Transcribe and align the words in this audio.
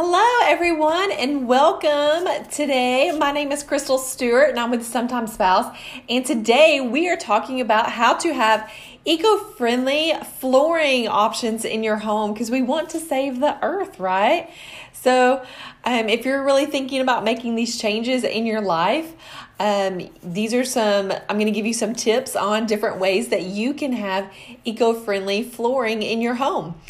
Hello, 0.00 0.24
everyone, 0.44 1.10
and 1.10 1.48
welcome. 1.48 2.28
Today, 2.52 3.10
my 3.10 3.32
name 3.32 3.50
is 3.50 3.64
Crystal 3.64 3.98
Stewart, 3.98 4.50
and 4.50 4.60
I'm 4.60 4.70
with 4.70 4.84
Sometimes 4.84 5.32
Spouse. 5.32 5.76
And 6.08 6.24
today, 6.24 6.80
we 6.80 7.08
are 7.08 7.16
talking 7.16 7.60
about 7.60 7.90
how 7.90 8.14
to 8.18 8.32
have 8.32 8.70
eco 9.04 9.38
friendly 9.38 10.12
flooring 10.38 11.08
options 11.08 11.64
in 11.64 11.82
your 11.82 11.96
home 11.96 12.32
because 12.32 12.48
we 12.48 12.62
want 12.62 12.90
to 12.90 13.00
save 13.00 13.40
the 13.40 13.58
earth, 13.60 13.98
right? 13.98 14.48
So, 14.92 15.44
um, 15.82 16.08
if 16.08 16.24
you're 16.24 16.44
really 16.44 16.66
thinking 16.66 17.00
about 17.00 17.24
making 17.24 17.56
these 17.56 17.76
changes 17.76 18.22
in 18.22 18.46
your 18.46 18.60
life, 18.60 19.12
um, 19.58 20.08
these 20.22 20.54
are 20.54 20.64
some, 20.64 21.10
I'm 21.10 21.38
going 21.38 21.46
to 21.46 21.50
give 21.50 21.66
you 21.66 21.74
some 21.74 21.92
tips 21.92 22.36
on 22.36 22.66
different 22.66 23.00
ways 23.00 23.30
that 23.30 23.42
you 23.42 23.74
can 23.74 23.92
have 23.94 24.32
eco 24.64 24.94
friendly 24.94 25.42
flooring 25.42 26.04
in 26.04 26.20
your 26.20 26.34
home. 26.34 26.80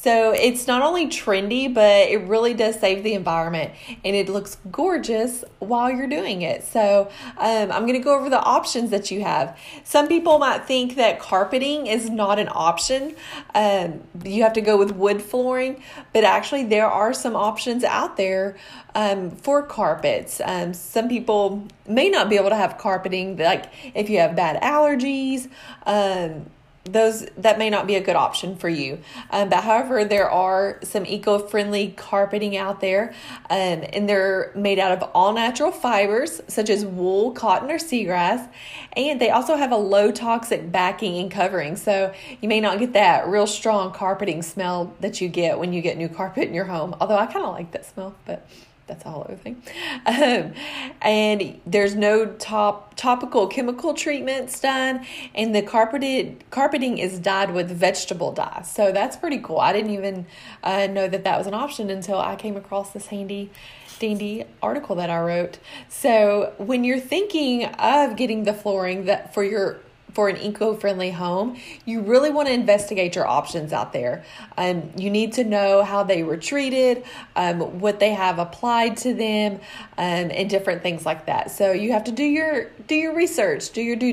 So 0.00 0.30
it's 0.30 0.68
not 0.68 0.82
only 0.82 1.08
trendy, 1.08 1.72
but 1.72 2.08
it 2.08 2.28
really 2.28 2.54
does 2.54 2.78
save 2.78 3.02
the 3.02 3.14
environment 3.14 3.72
and 4.04 4.14
it 4.14 4.28
looks 4.28 4.56
gorgeous 4.70 5.42
while 5.58 5.90
you're 5.90 6.06
doing 6.06 6.42
it. 6.42 6.62
So 6.62 7.10
um, 7.36 7.72
I'm 7.72 7.82
going 7.82 7.94
to 7.94 7.98
go 7.98 8.16
over 8.16 8.30
the 8.30 8.40
options 8.40 8.90
that 8.90 9.10
you 9.10 9.22
have. 9.22 9.58
Some 9.82 10.06
people 10.06 10.38
might 10.38 10.64
think 10.66 10.94
that 10.94 11.18
carpeting 11.18 11.88
is 11.88 12.08
not 12.10 12.38
an 12.38 12.48
option. 12.52 13.16
Um, 13.56 14.04
you 14.24 14.44
have 14.44 14.52
to 14.52 14.60
go 14.60 14.76
with 14.76 14.92
wood 14.92 15.20
flooring, 15.20 15.82
but 16.12 16.22
actually, 16.22 16.64
there 16.64 16.86
are 16.86 17.12
some 17.12 17.34
options 17.34 17.82
out 17.82 18.16
there 18.16 18.56
um, 18.94 19.32
for 19.32 19.64
carpets. 19.64 20.40
Um, 20.44 20.74
some 20.74 21.08
people 21.08 21.66
may 21.88 22.08
not 22.08 22.28
be 22.28 22.36
able 22.36 22.50
to 22.50 22.56
have 22.56 22.78
carpeting, 22.78 23.36
like 23.36 23.66
if 23.96 24.08
you 24.08 24.18
have 24.18 24.36
bad 24.36 24.62
allergies. 24.62 25.50
Um, 25.86 26.50
those 26.92 27.26
that 27.36 27.58
may 27.58 27.70
not 27.70 27.86
be 27.86 27.94
a 27.94 28.00
good 28.00 28.16
option 28.16 28.56
for 28.56 28.68
you. 28.68 28.98
Um, 29.30 29.48
but 29.48 29.64
however, 29.64 30.04
there 30.04 30.30
are 30.30 30.78
some 30.82 31.04
eco-friendly 31.06 31.94
carpeting 31.96 32.56
out 32.56 32.80
there, 32.80 33.14
um, 33.50 33.84
and 33.92 34.08
they're 34.08 34.52
made 34.54 34.78
out 34.78 34.92
of 34.92 35.10
all 35.14 35.32
natural 35.32 35.70
fibers 35.70 36.40
such 36.48 36.70
as 36.70 36.84
wool, 36.84 37.32
cotton, 37.32 37.70
or 37.70 37.78
seagrass, 37.78 38.48
and 38.96 39.20
they 39.20 39.30
also 39.30 39.56
have 39.56 39.72
a 39.72 39.76
low 39.76 40.10
toxic 40.10 40.70
backing 40.72 41.18
and 41.18 41.30
covering. 41.30 41.76
So 41.76 42.14
you 42.40 42.48
may 42.48 42.60
not 42.60 42.78
get 42.78 42.92
that 42.94 43.28
real 43.28 43.46
strong 43.46 43.92
carpeting 43.92 44.42
smell 44.42 44.94
that 45.00 45.20
you 45.20 45.28
get 45.28 45.58
when 45.58 45.72
you 45.72 45.80
get 45.80 45.96
new 45.96 46.08
carpet 46.08 46.48
in 46.48 46.54
your 46.54 46.64
home. 46.64 46.94
Although 47.00 47.16
I 47.16 47.26
kind 47.26 47.44
of 47.44 47.52
like 47.52 47.72
that 47.72 47.86
smell, 47.86 48.14
but 48.24 48.46
that's 48.88 49.04
a 49.04 49.10
whole 49.10 49.22
other 49.22 49.36
thing. 49.36 49.62
Um, 50.06 50.54
and 51.02 51.60
there's 51.66 51.94
no 51.94 52.26
top 52.26 52.94
topical 52.96 53.46
chemical 53.46 53.94
treatments 53.94 54.58
done, 54.58 55.04
and 55.34 55.54
the 55.54 55.62
carpeted 55.62 56.44
carpeting 56.50 56.98
is 56.98 57.18
dyed 57.18 57.52
with 57.52 57.70
vegetable 57.70 58.32
dye. 58.32 58.62
So 58.66 58.90
that's 58.90 59.16
pretty 59.16 59.38
cool. 59.38 59.58
I 59.58 59.72
didn't 59.72 59.92
even 59.92 60.26
uh, 60.62 60.86
know 60.86 61.08
that 61.08 61.24
that 61.24 61.38
was 61.38 61.46
an 61.46 61.54
option 61.54 61.90
until 61.90 62.18
I 62.18 62.36
came 62.36 62.56
across 62.56 62.92
this 62.92 63.06
handy 63.06 63.50
dandy 63.98 64.44
article 64.62 64.96
that 64.96 65.10
I 65.10 65.20
wrote. 65.20 65.58
So 65.88 66.54
when 66.58 66.84
you're 66.84 67.00
thinking 67.00 67.64
of 67.64 68.16
getting 68.16 68.44
the 68.44 68.54
flooring 68.54 69.04
that 69.04 69.34
for 69.34 69.44
your 69.44 69.80
for 70.12 70.28
an 70.28 70.36
eco-friendly 70.36 71.10
home, 71.10 71.56
you 71.84 72.00
really 72.00 72.30
want 72.30 72.48
to 72.48 72.54
investigate 72.54 73.14
your 73.14 73.26
options 73.26 73.72
out 73.72 73.92
there. 73.92 74.24
Um, 74.56 74.90
you 74.96 75.10
need 75.10 75.32
to 75.34 75.44
know 75.44 75.84
how 75.84 76.02
they 76.02 76.22
were 76.22 76.36
treated, 76.36 77.04
um, 77.36 77.80
what 77.80 78.00
they 78.00 78.14
have 78.14 78.38
applied 78.38 78.96
to 78.98 79.14
them, 79.14 79.54
um, 79.96 80.30
and 80.30 80.48
different 80.50 80.82
things 80.82 81.06
like 81.06 81.26
that. 81.26 81.50
So 81.50 81.72
you 81.72 81.92
have 81.92 82.04
to 82.04 82.12
do 82.12 82.24
your 82.24 82.70
do 82.86 82.94
your 82.94 83.14
research, 83.14 83.70
do 83.70 83.82
your 83.82 83.96
due 83.96 84.12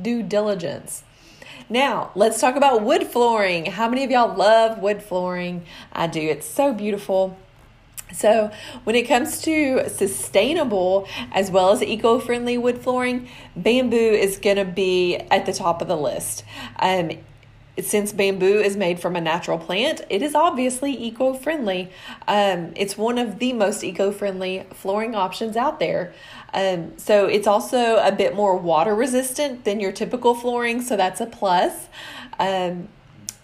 due 0.00 0.22
diligence. 0.22 1.02
Now, 1.68 2.10
let's 2.14 2.40
talk 2.40 2.56
about 2.56 2.82
wood 2.82 3.06
flooring. 3.06 3.66
How 3.66 3.88
many 3.88 4.04
of 4.04 4.10
y'all 4.10 4.36
love 4.36 4.78
wood 4.78 5.02
flooring? 5.02 5.64
I 5.92 6.06
do. 6.06 6.20
It's 6.20 6.46
so 6.46 6.74
beautiful. 6.74 7.38
So, 8.14 8.50
when 8.84 8.94
it 8.96 9.08
comes 9.08 9.40
to 9.42 9.88
sustainable 9.88 11.08
as 11.32 11.50
well 11.50 11.70
as 11.72 11.82
eco 11.82 12.18
friendly 12.18 12.56
wood 12.56 12.78
flooring, 12.78 13.28
bamboo 13.56 13.96
is 13.96 14.38
going 14.38 14.56
to 14.56 14.64
be 14.64 15.16
at 15.16 15.46
the 15.46 15.52
top 15.52 15.82
of 15.82 15.88
the 15.88 15.96
list. 15.96 16.44
Um, 16.78 17.10
since 17.80 18.12
bamboo 18.12 18.60
is 18.60 18.76
made 18.76 19.00
from 19.00 19.16
a 19.16 19.20
natural 19.20 19.58
plant, 19.58 20.02
it 20.08 20.22
is 20.22 20.36
obviously 20.36 20.92
eco 20.92 21.34
friendly. 21.34 21.90
Um, 22.28 22.72
it's 22.76 22.96
one 22.96 23.18
of 23.18 23.40
the 23.40 23.52
most 23.52 23.82
eco 23.82 24.12
friendly 24.12 24.64
flooring 24.72 25.16
options 25.16 25.56
out 25.56 25.80
there. 25.80 26.14
Um, 26.52 26.96
so, 26.96 27.26
it's 27.26 27.48
also 27.48 27.96
a 27.96 28.12
bit 28.12 28.36
more 28.36 28.56
water 28.56 28.94
resistant 28.94 29.64
than 29.64 29.80
your 29.80 29.90
typical 29.90 30.36
flooring, 30.36 30.82
so 30.82 30.96
that's 30.96 31.20
a 31.20 31.26
plus. 31.26 31.88
Um, 32.38 32.88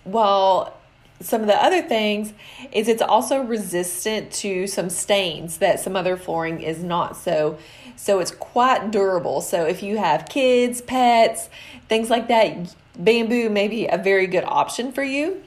while 0.05 0.80
some 1.21 1.43
of 1.43 1.47
the 1.47 1.63
other 1.63 1.83
things 1.83 2.33
is 2.73 2.89
it's 2.89 3.03
also 3.03 3.43
resistant 3.43 4.33
to 4.33 4.67
some 4.67 4.89
stains 4.89 5.59
that 5.59 5.79
some 5.79 5.95
other 5.95 6.17
flooring 6.17 6.61
is 6.61 6.83
not. 6.83 7.17
So 7.17 7.59
so 7.97 8.19
it's 8.19 8.31
quite 8.31 8.91
durable. 8.91 9.43
So 9.43 9.67
if 9.67 9.83
you 9.83 9.99
have 9.99 10.27
kids 10.29 10.81
pets 10.81 11.49
things 11.89 12.09
like 12.09 12.29
that 12.29 12.75
bamboo 12.99 13.51
may 13.51 13.69
be 13.69 13.87
a 13.87 13.99
very 13.99 14.27
good 14.27 14.45
option 14.45 14.93
for 14.93 15.03
you. 15.03 15.43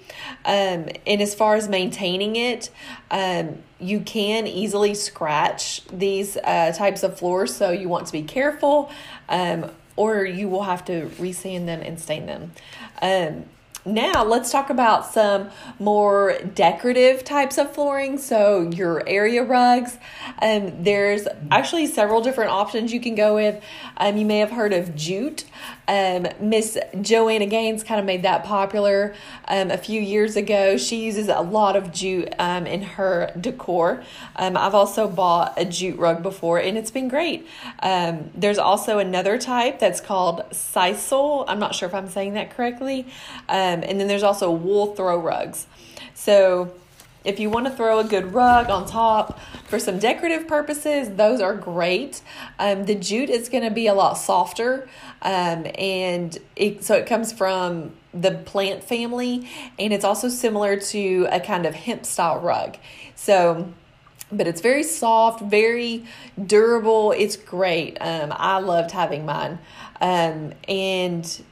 Um, 0.46 0.90
and 1.08 1.22
as 1.22 1.34
far 1.34 1.56
as 1.56 1.68
maintaining 1.68 2.36
it 2.36 2.70
um, 3.10 3.58
you 3.80 4.00
can 4.02 4.46
easily 4.46 4.94
scratch 4.94 5.84
these 5.88 6.38
uh, 6.38 6.72
types 6.76 7.02
of 7.04 7.18
floors. 7.18 7.56
So 7.56 7.72
you 7.72 7.90
want 7.90 8.08
to 8.08 8.14
be 8.14 8.24
careful 8.24 8.92
um, 9.28 9.72
or 9.96 10.24
you 10.24 10.50
will 10.50 10.64
have 10.64 10.86
to 10.86 11.08
resand 11.18 11.66
them 11.66 11.82
and 11.82 12.00
stain 12.00 12.28
them. 12.28 12.52
Um, 13.02 13.46
now, 13.86 14.24
let's 14.24 14.50
talk 14.50 14.70
about 14.70 15.06
some 15.12 15.50
more 15.78 16.38
decorative 16.56 17.26
types 17.26 17.58
of 17.58 17.74
flooring. 17.74 18.18
So, 18.18 18.62
your 18.62 19.08
area 19.08 19.44
rugs. 19.44 19.98
Um, 20.42 20.84
there's 20.84 21.28
actually 21.52 21.88
several 21.88 22.22
different 22.22 22.52
options 22.52 22.94
you 22.94 23.02
can 23.02 23.16
go 23.16 23.36
with. 23.36 23.62
Um, 23.98 24.16
you 24.16 24.26
may 24.26 24.40
have 24.40 24.52
heard 24.52 24.72
of 24.72 24.96
jute. 24.96 25.44
Um, 25.88 26.28
Miss 26.40 26.78
Joanna 27.02 27.46
Gaines 27.46 27.84
kind 27.84 28.00
of 28.00 28.06
made 28.06 28.24
that 28.24 28.44
popular 28.44 29.14
um, 29.48 29.72
a 29.72 29.78
few 29.78 30.02
years 30.02 30.36
ago. 30.36 30.78
She 30.78 31.04
uses 31.04 31.28
a 31.28 31.42
lot 31.42 31.76
of 31.76 31.92
jute 31.92 32.34
um, 32.40 32.66
in 32.66 32.82
her 32.82 33.32
decor. 33.40 34.04
Um, 34.36 34.58
I've 34.58 34.76
also 34.76 35.08
bought 35.08 35.54
a 35.58 35.66
jute 35.66 35.98
rug 35.98 36.24
before, 36.24 36.60
and 36.60 36.78
it's 36.78 36.92
been 36.92 37.08
great. 37.08 37.48
Um, 37.80 38.32
there's 38.36 38.58
also 38.58 39.00
another 39.00 39.38
type 39.38 39.80
that's 39.80 40.00
called 40.00 40.44
sisal. 40.52 41.46
I'm 41.48 41.60
not 41.60 41.76
sure 41.76 41.88
if 41.88 41.96
I'm 41.96 42.10
saying 42.10 42.34
that 42.34 42.56
correctly. 42.56 43.02
Um, 43.50 43.84
and 43.84 44.00
then 44.00 44.08
there's 44.08 44.24
also 44.24 44.52
wool 44.52 44.96
throw 44.96 45.18
rugs. 45.18 45.68
So 46.14 46.74
if 47.24 47.40
you 47.40 47.50
want 47.50 47.66
to 47.66 47.72
throw 47.72 48.00
a 48.00 48.04
good 48.04 48.34
rug 48.34 48.70
on 48.70 48.86
top 48.86 49.40
for 49.68 49.80
some 49.80 50.00
decorative 50.00 50.48
purposes, 50.48 51.10
those 51.16 51.42
are 51.42 51.56
great. 51.56 52.22
Um, 52.60 52.86
the 52.86 52.96
jute 52.96 53.30
is 53.30 53.50
going 53.50 53.64
to 53.64 53.72
be 53.72 53.88
a 53.88 53.94
lot 53.94 54.14
softer, 54.14 54.88
um, 55.22 55.66
and 55.78 56.38
it, 56.56 56.84
so 56.84 56.96
it 56.96 57.06
comes 57.06 57.32
from 57.32 57.92
the 58.14 58.32
plant 58.32 58.84
family, 58.84 59.50
and 59.80 59.94
it's 59.94 60.06
also 60.06 60.30
similar 60.30 60.78
to 60.78 61.28
a 61.32 61.40
kind 61.40 61.66
of 61.66 61.74
hemp 61.74 62.06
style 62.06 62.40
rug. 62.40 62.78
So, 63.16 63.74
but 64.32 64.48
it's 64.48 64.62
very 64.62 64.84
soft, 64.84 65.42
very 65.42 66.06
durable. 66.44 67.12
It's 67.12 67.36
great. 67.36 67.98
Um, 68.02 68.34
I 68.36 68.60
loved 68.60 68.92
having 68.92 69.26
mine, 69.26 69.60
um, 70.02 70.54
and 70.68 71.44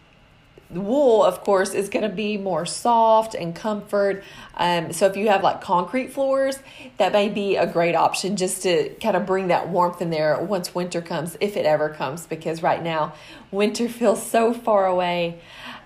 wool, 0.74 1.24
of 1.24 1.42
course, 1.42 1.74
is 1.74 1.90
going 1.90 2.04
to 2.04 2.16
be 2.16 2.38
more 2.38 2.66
soft 2.66 3.36
and 3.36 3.56
comfort. 3.56 4.24
Um, 4.56 4.94
so 4.94 5.06
if 5.06 5.16
you 5.16 5.30
have 5.30 5.44
like 5.44 5.62
concrete 5.62 6.14
floors, 6.14 6.60
that 6.98 7.12
may 7.12 7.30
be 7.30 7.56
a 7.56 7.68
great 7.68 7.96
option 7.96 8.36
just 8.36 8.64
to 8.64 8.90
kind 9.02 9.16
of 9.16 9.26
bring 9.26 9.48
that 9.48 9.70
warmth 9.70 10.02
in 10.02 10.10
there 10.10 10.40
once 10.42 10.74
winter 10.74 11.02
comes, 11.02 11.38
if 11.40 11.58
it 11.58 11.66
ever 11.66 11.90
comes, 11.90 12.26
because 12.26 12.64
right 12.64 12.82
now 12.82 13.14
winter 13.52 13.90
feels 13.90 14.26
so 14.26 14.54
far 14.54 14.86
away. 14.86 15.40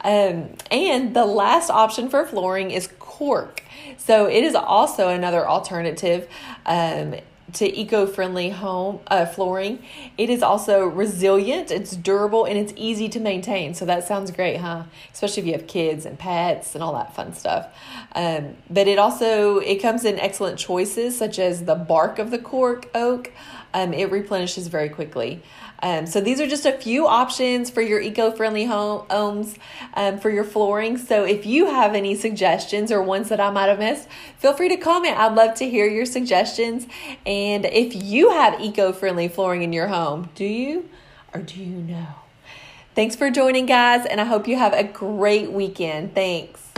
Um, 0.03 0.49
and 0.69 1.15
the 1.15 1.25
last 1.25 1.69
option 1.69 2.09
for 2.09 2.25
flooring 2.25 2.71
is 2.71 2.87
cork. 2.99 3.63
So 3.97 4.27
it 4.27 4.43
is 4.43 4.55
also 4.55 5.09
another 5.09 5.47
alternative. 5.47 6.27
Um, 6.65 7.15
to 7.53 7.79
eco-friendly 7.79 8.49
home 8.49 8.99
uh, 9.07 9.25
flooring. 9.25 9.83
It 10.17 10.29
is 10.29 10.41
also 10.41 10.85
resilient, 10.85 11.71
it's 11.71 11.95
durable, 11.95 12.45
and 12.45 12.57
it's 12.57 12.73
easy 12.75 13.07
to 13.09 13.19
maintain. 13.19 13.73
So 13.73 13.85
that 13.85 14.07
sounds 14.07 14.31
great, 14.31 14.57
huh? 14.57 14.83
Especially 15.13 15.41
if 15.41 15.47
you 15.47 15.53
have 15.53 15.67
kids 15.67 16.05
and 16.05 16.17
pets 16.17 16.73
and 16.73 16.83
all 16.83 16.93
that 16.93 17.15
fun 17.15 17.33
stuff. 17.33 17.67
Um, 18.13 18.55
but 18.69 18.87
it 18.87 18.97
also 18.97 19.59
it 19.59 19.77
comes 19.81 20.05
in 20.05 20.19
excellent 20.19 20.57
choices 20.57 21.17
such 21.17 21.39
as 21.39 21.65
the 21.65 21.75
bark 21.75 22.19
of 22.19 22.31
the 22.31 22.39
cork 22.39 22.89
oak. 22.95 23.31
Um, 23.75 23.93
it 23.93 24.09
replenishes 24.09 24.67
very 24.69 24.87
quickly. 24.87 25.41
Um, 25.83 26.07
so 26.07 26.21
these 26.21 26.39
are 26.39 26.47
just 26.47 26.65
a 26.65 26.71
few 26.71 27.05
options 27.05 27.69
for 27.69 27.81
your 27.81 27.99
eco-friendly 27.99 28.65
home, 28.65 29.05
homes 29.09 29.55
um, 29.95 30.17
for 30.17 30.29
your 30.29 30.45
flooring. 30.45 30.97
So 30.97 31.25
if 31.25 31.45
you 31.45 31.65
have 31.65 31.93
any 31.93 32.15
suggestions 32.15 32.89
or 32.89 33.03
ones 33.03 33.27
that 33.27 33.41
I 33.41 33.49
might 33.51 33.67
have 33.67 33.79
missed, 33.79 34.07
feel 34.37 34.53
free 34.53 34.69
to 34.69 34.77
comment. 34.77 35.17
I'd 35.17 35.35
love 35.35 35.55
to 35.55 35.69
hear 35.69 35.87
your 35.87 36.05
suggestions. 36.05 36.87
And 37.25 37.65
if 37.65 37.93
you 37.93 38.31
have 38.31 38.61
eco-friendly 38.61 39.27
flooring 39.27 39.61
in 39.61 39.73
your 39.73 39.89
home, 39.89 40.29
do 40.35 40.45
you 40.45 40.89
or 41.33 41.41
do 41.41 41.59
you 41.61 41.75
know? 41.75 42.07
Thanks 42.95 43.17
for 43.17 43.29
joining, 43.29 43.65
guys, 43.65 44.05
and 44.05 44.21
I 44.21 44.23
hope 44.23 44.47
you 44.47 44.55
have 44.55 44.73
a 44.73 44.85
great 44.85 45.51
weekend. 45.51 46.15
Thanks. 46.15 46.74